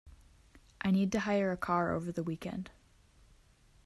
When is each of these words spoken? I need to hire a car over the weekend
I 0.83 0.89
need 0.89 1.11
to 1.11 1.19
hire 1.19 1.51
a 1.51 1.57
car 1.57 1.93
over 1.93 2.11
the 2.11 2.23
weekend 2.23 2.71